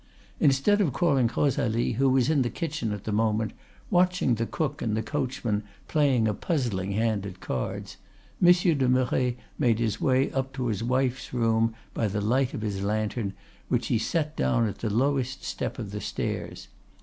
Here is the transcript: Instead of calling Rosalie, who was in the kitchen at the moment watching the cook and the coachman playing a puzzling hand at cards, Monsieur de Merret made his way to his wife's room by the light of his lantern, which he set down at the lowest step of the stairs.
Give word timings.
Instead 0.39 0.81
of 0.81 0.93
calling 0.93 1.29
Rosalie, 1.37 1.91
who 1.91 2.09
was 2.09 2.27
in 2.27 2.41
the 2.41 2.49
kitchen 2.49 2.91
at 2.91 3.03
the 3.03 3.11
moment 3.11 3.53
watching 3.91 4.33
the 4.33 4.47
cook 4.47 4.81
and 4.81 4.97
the 4.97 5.03
coachman 5.03 5.61
playing 5.87 6.27
a 6.27 6.33
puzzling 6.33 6.93
hand 6.93 7.23
at 7.23 7.39
cards, 7.39 7.97
Monsieur 8.39 8.73
de 8.73 8.89
Merret 8.89 9.37
made 9.59 9.77
his 9.77 10.01
way 10.01 10.33
to 10.53 10.65
his 10.65 10.83
wife's 10.83 11.31
room 11.35 11.75
by 11.93 12.07
the 12.07 12.19
light 12.19 12.55
of 12.55 12.61
his 12.63 12.81
lantern, 12.81 13.33
which 13.69 13.89
he 13.89 13.99
set 13.99 14.35
down 14.35 14.67
at 14.67 14.79
the 14.79 14.89
lowest 14.89 15.43
step 15.43 15.77
of 15.77 15.91
the 15.91 16.01
stairs. 16.01 16.67